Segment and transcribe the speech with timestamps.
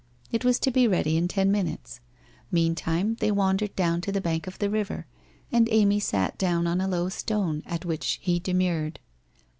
[0.31, 1.99] It was to be ready in ten minutes.
[2.51, 5.05] Meantime they wandered down to the bank of the river,
[5.51, 8.99] and Amy sat down on a low stone, at which he demurred.